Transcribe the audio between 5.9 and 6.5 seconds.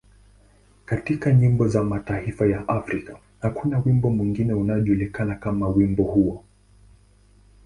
huo.